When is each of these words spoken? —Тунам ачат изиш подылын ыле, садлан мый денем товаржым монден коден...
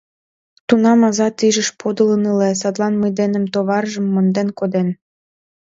—Тунам 0.67 0.99
ачат 1.07 1.35
изиш 1.47 1.69
подылын 1.79 2.23
ыле, 2.33 2.49
садлан 2.61 2.93
мый 3.01 3.11
денем 3.19 3.45
товаржым 3.53 4.05
монден 4.13 4.49
коден... 4.59 4.87